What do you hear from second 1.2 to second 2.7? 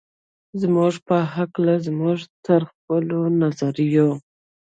هکله زموږ تر